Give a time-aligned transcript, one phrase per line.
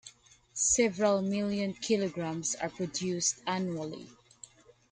[0.55, 4.07] Several million kilograms are produced annually.